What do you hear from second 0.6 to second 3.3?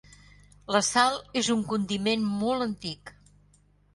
La sal és un condiment molt antic.